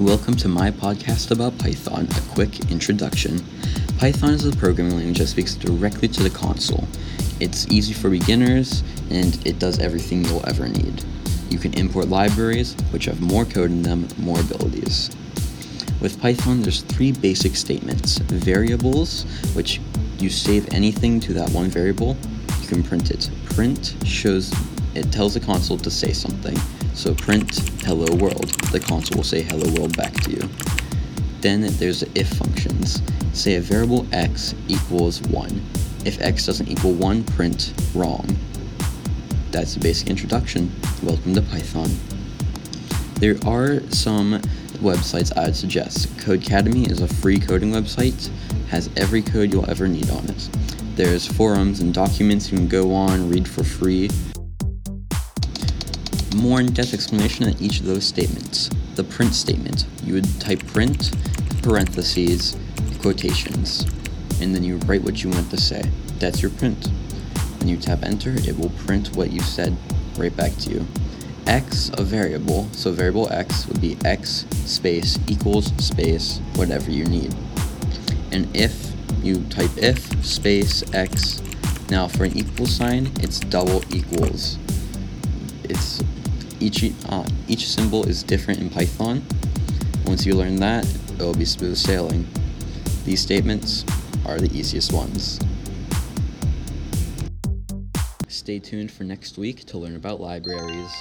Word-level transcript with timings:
Welcome 0.00 0.34
to 0.36 0.48
my 0.48 0.70
podcast 0.70 1.30
about 1.30 1.58
Python, 1.58 2.08
a 2.16 2.20
quick 2.32 2.70
introduction. 2.70 3.44
Python 3.98 4.30
is 4.30 4.46
a 4.46 4.56
programming 4.56 4.96
language 4.96 5.18
that 5.18 5.26
speaks 5.26 5.54
directly 5.54 6.08
to 6.08 6.22
the 6.22 6.30
console. 6.30 6.88
It's 7.38 7.68
easy 7.68 7.92
for 7.92 8.08
beginners 8.08 8.82
and 9.10 9.38
it 9.46 9.58
does 9.58 9.78
everything 9.78 10.24
you'll 10.24 10.48
ever 10.48 10.66
need. 10.70 11.04
You 11.50 11.58
can 11.58 11.74
import 11.74 12.08
libraries, 12.08 12.76
which 12.92 13.04
have 13.04 13.20
more 13.20 13.44
code 13.44 13.70
in 13.72 13.82
them, 13.82 14.08
more 14.16 14.40
abilities. 14.40 15.10
With 16.00 16.18
Python, 16.18 16.62
there's 16.62 16.80
three 16.80 17.12
basic 17.12 17.54
statements 17.54 18.20
variables, 18.20 19.24
which 19.54 19.82
you 20.18 20.30
save 20.30 20.72
anything 20.72 21.20
to 21.20 21.34
that 21.34 21.50
one 21.50 21.68
variable, 21.68 22.16
you 22.62 22.68
can 22.68 22.82
print 22.82 23.10
it. 23.10 23.28
Print 23.50 23.94
shows 24.06 24.50
it 24.94 25.12
tells 25.12 25.34
the 25.34 25.40
console 25.40 25.76
to 25.76 25.90
say 25.90 26.14
something. 26.14 26.56
So 26.94 27.14
print 27.14 27.58
hello 27.82 28.14
world. 28.16 28.48
The 28.72 28.80
console 28.80 29.18
will 29.18 29.24
say 29.24 29.42
hello 29.42 29.72
world 29.74 29.96
back 29.96 30.12
to 30.24 30.30
you. 30.32 30.48
Then 31.40 31.62
there's 31.78 32.00
the 32.00 32.10
if 32.14 32.28
functions. 32.28 33.00
Say 33.32 33.54
a 33.54 33.60
variable 33.60 34.06
x 34.12 34.54
equals 34.68 35.22
1. 35.22 35.62
If 36.04 36.20
x 36.20 36.46
doesn't 36.46 36.68
equal 36.68 36.92
1, 36.92 37.24
print 37.24 37.72
wrong. 37.94 38.26
That's 39.50 39.74
the 39.74 39.80
basic 39.80 40.10
introduction. 40.10 40.70
Welcome 41.02 41.34
to 41.34 41.42
Python. 41.42 41.90
There 43.14 43.36
are 43.46 43.80
some 43.90 44.40
websites 44.80 45.36
I'd 45.36 45.56
suggest. 45.56 46.08
Codecademy 46.18 46.90
is 46.90 47.00
a 47.00 47.08
free 47.08 47.38
coding 47.38 47.70
website, 47.70 48.28
has 48.68 48.90
every 48.96 49.22
code 49.22 49.52
you'll 49.52 49.70
ever 49.70 49.88
need 49.88 50.10
on 50.10 50.24
it. 50.26 50.48
There's 50.96 51.26
forums 51.26 51.80
and 51.80 51.94
documents 51.94 52.50
you 52.50 52.58
can 52.58 52.68
go 52.68 52.94
on, 52.94 53.30
read 53.30 53.48
for 53.48 53.64
free 53.64 54.10
more 56.36 56.60
in-depth 56.60 56.94
explanation 56.94 57.46
on 57.46 57.54
each 57.60 57.80
of 57.80 57.86
those 57.86 58.06
statements. 58.06 58.70
The 58.94 59.04
print 59.04 59.34
statement, 59.34 59.86
you 60.04 60.14
would 60.14 60.40
type 60.40 60.64
print, 60.66 61.12
parentheses, 61.62 62.56
quotations, 63.00 63.86
and 64.40 64.54
then 64.54 64.62
you 64.62 64.76
write 64.78 65.02
what 65.02 65.22
you 65.22 65.30
want 65.30 65.50
to 65.50 65.56
say. 65.56 65.82
That's 66.18 66.42
your 66.42 66.50
print. 66.52 66.88
When 67.58 67.68
you 67.68 67.76
tap 67.76 68.02
enter, 68.02 68.34
it 68.36 68.58
will 68.58 68.70
print 68.70 69.14
what 69.14 69.30
you 69.30 69.40
said 69.40 69.76
right 70.16 70.34
back 70.36 70.54
to 70.58 70.70
you. 70.70 70.86
X, 71.46 71.90
a 71.98 72.02
variable, 72.02 72.68
so 72.72 72.92
variable 72.92 73.30
X 73.32 73.66
would 73.66 73.80
be 73.80 73.96
X 74.04 74.46
space 74.64 75.18
equals 75.28 75.72
space 75.84 76.40
whatever 76.54 76.90
you 76.90 77.04
need. 77.06 77.34
And 78.32 78.54
if, 78.54 78.92
you 79.22 79.42
type 79.44 79.70
if 79.76 80.24
space 80.24 80.82
X. 80.94 81.42
Now 81.90 82.06
for 82.06 82.24
an 82.24 82.36
equal 82.36 82.66
sign, 82.66 83.10
it's 83.20 83.40
double 83.40 83.82
equals. 83.94 84.58
It's 85.64 86.02
each, 86.60 86.92
uh, 87.08 87.26
each 87.48 87.66
symbol 87.66 88.06
is 88.06 88.22
different 88.22 88.60
in 88.60 88.70
Python. 88.70 89.22
Once 90.06 90.24
you 90.26 90.34
learn 90.34 90.56
that, 90.56 90.84
it 90.84 91.18
will 91.18 91.34
be 91.34 91.44
smooth 91.44 91.76
sailing. 91.76 92.26
These 93.04 93.20
statements 93.20 93.84
are 94.26 94.38
the 94.38 94.50
easiest 94.56 94.92
ones. 94.92 95.40
Stay 98.28 98.58
tuned 98.58 98.90
for 98.90 99.04
next 99.04 99.38
week 99.38 99.64
to 99.66 99.78
learn 99.78 99.96
about 99.96 100.20
libraries. 100.20 100.92